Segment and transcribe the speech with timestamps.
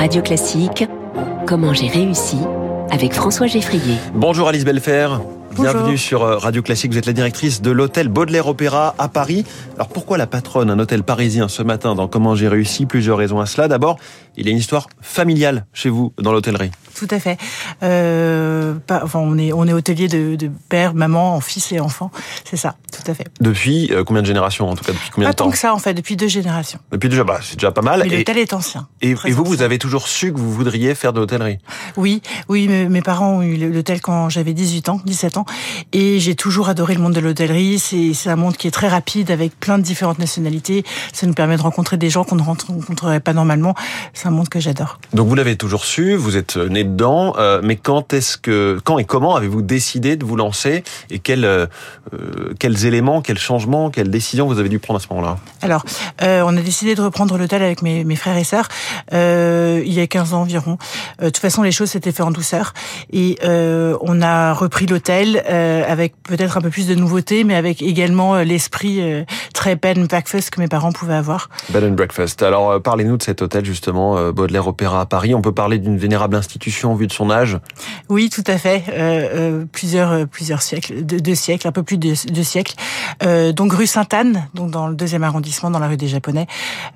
[0.00, 0.88] Radio Classique,
[1.46, 2.38] Comment j'ai réussi
[2.90, 3.96] avec François Geffrier.
[4.14, 5.08] Bonjour Alice Belfer.
[5.54, 6.90] Bienvenue sur euh, Radio Classique.
[6.92, 9.44] Vous êtes la directrice de l'hôtel Baudelaire Opéra à Paris.
[9.74, 13.40] Alors pourquoi la patronne, un hôtel parisien ce matin dans Comment j'ai réussi Plusieurs raisons
[13.40, 13.68] à cela.
[13.68, 13.98] D'abord,
[14.40, 16.70] il y a une histoire familiale chez vous dans l'hôtellerie.
[16.94, 17.38] Tout à fait.
[17.82, 22.10] Euh, pas, enfin, on est on est hôtelier de, de père, maman, fils et enfants.
[22.44, 23.26] C'est ça, tout à fait.
[23.40, 25.58] Depuis euh, combien de générations en tout cas Depuis combien pas de temps tant que
[25.58, 26.78] ça en fait, depuis deux générations.
[26.90, 28.02] Depuis déjà, bah, c'est déjà pas mal.
[28.04, 28.88] Mais l'hôtel est ancien.
[29.02, 29.42] et, vous, ancien.
[29.42, 31.58] vous avez toujours su que vous voudriez faire de l'hôtellerie.
[31.96, 35.44] Oui, oui, mes, parents ont eu l'hôtel quand j'avais 18 ans, 17 ans,
[35.92, 37.78] et j'ai toujours adoré le monde de l'hôtellerie.
[37.78, 40.84] C'est c'est un monde qui est très rapide avec plein de différentes nationalités.
[41.12, 43.74] Ça nous permet de rencontrer des gens qu'on ne rencontrerait pas normalement.
[44.12, 44.98] C'est un monde que j'adore.
[45.12, 48.98] Donc vous l'avez toujours su, vous êtes né dedans, euh, mais quand est-ce que, quand
[48.98, 51.66] et comment avez-vous décidé de vous lancer et quels, euh,
[52.14, 55.38] euh, quels éléments, quels changements, quelles décisions vous avez dû prendre à ce moment-là?
[55.62, 55.84] Alors,
[56.22, 58.68] euh, on a décidé de reprendre l'hôtel avec mes, mes frères et sœurs
[59.12, 60.78] euh, il y a 15 ans environ.
[61.20, 62.72] Euh, de toute façon, les choses s'étaient fait en douceur
[63.12, 67.54] et euh, on a repris l'hôtel euh, avec peut-être un peu plus de nouveautés, mais
[67.54, 71.48] avec également euh, l'esprit euh, très bed and breakfast que mes parents pouvaient avoir.
[71.70, 72.42] Bed and Breakfast.
[72.42, 75.34] Alors, euh, parlez-nous de cet hôtel, justement, euh, Baudelaire Opéra à Paris.
[75.34, 77.58] On peut parler d'une vénérable institution vu de son âge?
[78.08, 78.84] Oui, tout à fait.
[78.88, 82.74] Euh, euh, plusieurs plusieurs siècles, deux, deux siècles, un peu plus de deux siècles.
[83.22, 86.46] Euh, donc rue Sainte-Anne, donc dans le deuxième arrondissement, dans la rue des Japonais.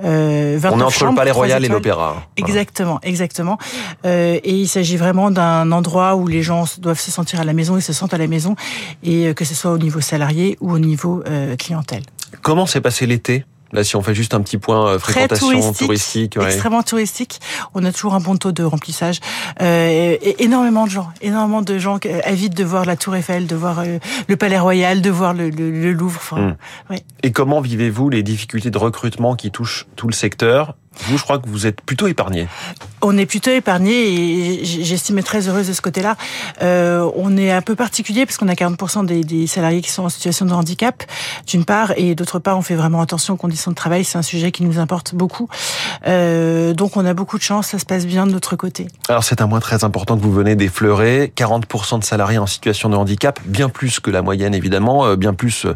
[0.05, 2.12] Euh, 29 On est entre le Palais Royal et l'Opéra.
[2.12, 2.27] Voilà.
[2.37, 3.59] Exactement, exactement.
[4.05, 7.77] Et il s'agit vraiment d'un endroit où les gens doivent se sentir à la maison
[7.77, 8.57] et se sentent à la maison,
[9.03, 11.23] et que ce soit au niveau salarié ou au niveau
[11.59, 12.03] clientèle.
[12.42, 13.45] Comment s'est passé l'été?
[13.75, 16.36] Là, si on fait juste un petit point euh, Très fréquentation touristique, touristique.
[16.39, 16.47] ouais.
[16.47, 17.41] extrêmement touristique.
[17.75, 19.20] On a toujours un bon taux de remplissage.
[19.61, 19.89] Euh,
[20.22, 23.47] et, et énormément de gens, énormément de gens euh, avides de voir la Tour Eiffel,
[23.47, 26.20] de voir euh, le Palais Royal, de voir le, le- le Louvre.
[26.22, 26.56] Enfin, Mm.
[26.91, 27.02] ouais.
[27.22, 30.75] Et comment vivez-vous les difficultés de recrutement qui touchent tout le secteur
[31.06, 32.48] Vous, je crois que vous êtes plutôt épargné.
[33.03, 36.17] On est plutôt épargné et j'estime être très heureuse de ce côté-là.
[36.62, 40.05] Euh, on est un peu particulier parce qu'on a 40% des, des salariés qui sont
[40.05, 41.02] en situation de handicap,
[41.46, 44.05] d'une part, et d'autre part, on fait vraiment attention aux conditions de travail.
[44.05, 45.48] C'est un sujet qui nous importe beaucoup.
[46.07, 48.89] Euh, donc, on a beaucoup de chance, ça se passe bien de notre côté.
[49.08, 51.33] Alors c'est un point très important que vous venez d'effleurer.
[51.36, 55.35] 40% de salariés en situation de handicap, bien plus que la moyenne évidemment, euh, bien
[55.35, 55.67] plus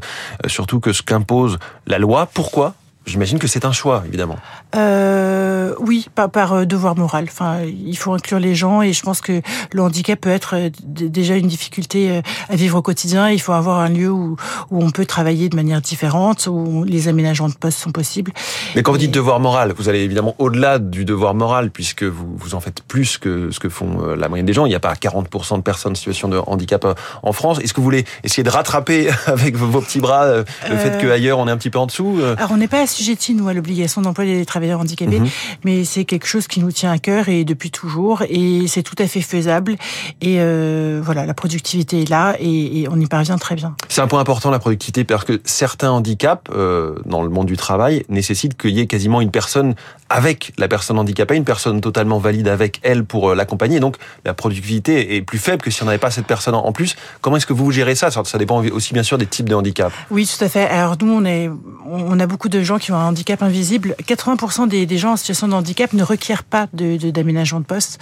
[0.46, 2.28] surtout que ce qu'impose la loi.
[2.32, 2.74] Pourquoi?
[3.08, 4.36] J'imagine que c'est un choix évidemment.
[4.76, 7.24] Euh, oui, par, par euh, devoir moral.
[7.28, 9.40] Enfin, il faut inclure les gens et je pense que
[9.72, 13.30] le handicap peut être euh, déjà une difficulté euh, à vivre au quotidien.
[13.30, 14.36] Il faut avoir un lieu où,
[14.70, 18.32] où on peut travailler de manière différente, où les aménagements de poste sont possibles.
[18.74, 22.36] Mais quand vous dites devoir moral, vous allez évidemment au-delà du devoir moral puisque vous,
[22.36, 24.66] vous en faites plus que ce que font la moyenne des gens.
[24.66, 26.86] Il n'y a pas 40% de personnes en situation de handicap
[27.22, 27.58] en France.
[27.60, 31.38] Est-ce que vous voulez essayer de rattraper avec vos petits bras le Euh, fait qu'ailleurs
[31.38, 34.02] on est un petit peu en dessous Alors, on n'est pas assujetti, nous, à l'obligation
[34.02, 35.28] d'employer des travailleurs handicapés, Mhm.
[35.64, 38.96] mais c'est quelque chose qui nous tient à cœur et depuis toujours, et c'est tout
[38.98, 39.76] à fait faisable.
[40.20, 43.74] Et euh, voilà, la productivité est là et, et on y parvient très bien.
[43.88, 47.56] C'est un point important la productivité parce que certains handicaps euh, dans le monde du
[47.56, 49.74] travail nécessitent qu'il y ait quasiment une personne
[50.10, 53.78] avec la personne handicapée, une personne totalement valide avec elle pour euh, l'accompagner.
[53.78, 56.96] Donc la productivité est plus faible que si on n'avait pas cette personne en plus.
[57.20, 58.10] Comment est-ce que vous gérez ça?
[58.10, 59.92] Ça dépend aussi bien sûr des types de handicap.
[60.10, 60.66] Oui, tout à fait.
[60.66, 61.50] Alors nous, on est,
[61.86, 63.94] on a beaucoup de gens qui ont un handicap invisible.
[64.06, 67.64] 80% des, des gens en situation de handicap ne requièrent pas de de- d'aménagement de,
[67.64, 67.98] poste.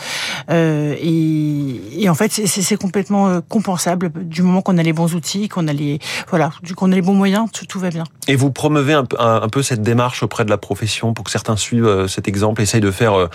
[0.50, 5.14] Euh, et, et en fait, c'est- complètement euh, compensable du moment qu'on a les bons
[5.14, 5.98] outils, qu'on a les,
[6.28, 8.04] voilà, qu'on a les bons moyens, tout, tout va bien.
[8.28, 11.30] Et vous promeuvez un, un- un peu cette démarche auprès de la profession pour que
[11.30, 13.28] certains suivent euh, cet exemple, essayent de faire euh,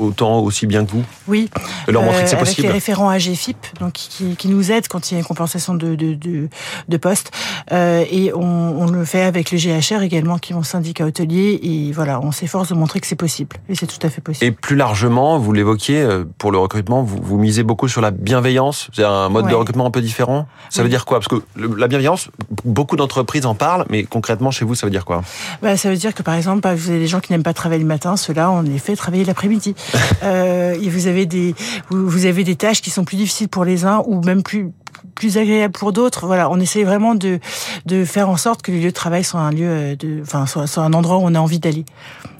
[0.00, 1.48] autant aussi bien que vous, Oui.
[1.86, 2.66] de leur montrer que c'est Euh, avec possible.
[2.68, 5.94] les référents AGFIP, donc qui, qui nous aident quand il y a une compensation de
[5.94, 6.48] de, de,
[6.88, 7.30] de poste,
[7.72, 8.40] Euh, et on,
[8.80, 12.32] on le fait avec le GHR également, qui est mon syndicat hôtelier, et voilà, on
[12.32, 14.44] s'efforce de montrer que c'est possible, et c'est tout à fait possible.
[14.46, 18.10] Et plus largement, vous l'évoquiez, euh, pour le recrutement, vous, vous misez beaucoup sur la
[18.10, 18.88] bienveillance.
[18.92, 20.46] C'est un mode de recrutement un peu différent.
[20.70, 20.84] Ça Oui.
[20.84, 21.18] veut dire quoi?
[21.20, 22.28] Parce que le- la bienveillance,
[22.64, 25.22] beaucoup d'entreprises en parlent, mais concrètement, chez vous, ça veut dire quoi?
[25.62, 27.54] Bah, ça veut dire que par exemple, bah, vous avez des gens qui n'aiment pas
[27.54, 29.74] travailler le matin, ceux-là, on les fait travailler l'après-midi.
[30.22, 31.54] euh, et vous avez des,
[31.90, 34.70] vous, avez des tâches qui sont plus difficiles pour les uns ou même plus
[35.14, 36.26] plus agréables pour d'autres.
[36.26, 37.40] Voilà, on essaie vraiment de
[37.86, 40.46] de faire en sorte que le lieu de travail soit un lieu euh, de, enfin,
[40.46, 41.84] soit, soit un endroit où on a envie d'aller.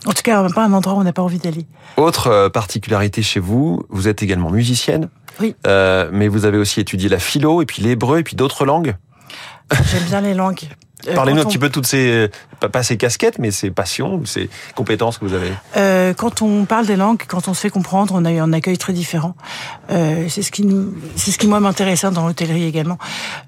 [0.07, 1.67] En tout cas, pas un endroit où on n'a pas envie d'aller.
[1.97, 5.09] Autre euh, particularité chez vous, vous êtes également musicienne.
[5.41, 5.55] Oui.
[5.67, 8.97] Euh, mais vous avez aussi étudié la philo, et puis l'hébreu, et puis d'autres langues.
[9.91, 10.69] J'aime bien les langues.
[11.09, 12.31] Euh, Parlez-nous un petit peu de toutes ces,
[12.73, 15.53] pas ces casquettes, mais ces passions, ces compétences que vous avez.
[15.77, 18.53] Euh, quand on parle des langues, quand on se fait comprendre, on a eu un
[18.53, 19.35] accueil très différent.
[19.91, 22.99] Euh, c'est ce qui nous, c'est ce qui moi m'intéressait dans l'hôtellerie également.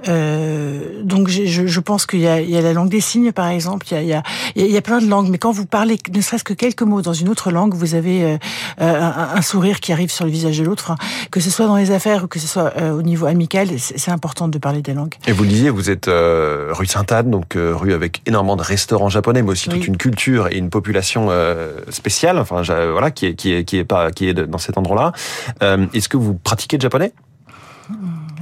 [0.09, 3.33] Euh, donc je, je pense qu'il y a, il y a la langue des signes
[3.33, 4.23] par exemple, il y a, il y a,
[4.57, 7.03] il y a plein de langues, mais quand vous parlez ne serait-ce que quelques mots
[7.03, 8.39] dans une autre langue, vous avez euh,
[8.79, 10.85] un, un, sourire qui arrive sur le visage de l'autre.
[10.85, 10.97] Enfin,
[11.31, 14.11] que ce soit dans les affaires ou que ce soit euh, au niveau amical, c'est
[14.11, 15.15] important de parler des langues.
[15.27, 18.63] Et vous le disiez, vous êtes euh, rue Sainte-Anne, donc euh, rue avec énormément de
[18.63, 19.77] restaurants japonais, mais aussi Oui.
[19.79, 23.77] toute une culture et une population euh, spéciale, enfin voilà, qui est qui est qui
[23.79, 25.13] est pas qui est dans cet endroit-là.
[25.63, 27.13] Euh, Est-ce que vous pratiquez le japonais?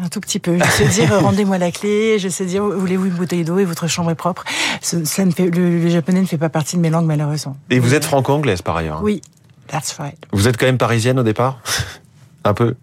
[0.02, 0.56] Un tout petit peu.
[0.58, 2.18] Je sais dire rendez-moi la clé.
[2.18, 4.44] Je sais dire voulez-vous une bouteille d'eau et votre chambre est propre?
[4.82, 7.56] Ça ne fait, le, le japonais ne fait pas partie de mes langues malheureusement.
[7.70, 8.98] Et vous êtes franco-anglaise par ailleurs.
[8.98, 9.02] hein?
[9.02, 9.20] Oui,
[9.68, 10.16] that's right.
[10.32, 11.60] Vous êtes quand même parisienne au départ?
[12.44, 12.76] Un peu?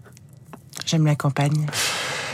[0.85, 1.65] J'aime la campagne.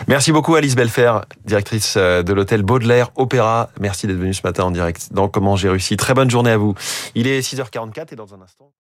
[0.08, 3.70] Merci beaucoup Alice Belfer, directrice euh, de l'hôtel Baudelaire Opéra.
[3.80, 5.96] Merci d'être venue ce matin en direct dans Comment j'ai réussi.
[5.96, 6.76] Très bonne journée à vous.
[7.16, 8.74] Il est 6h44 et dans un instant...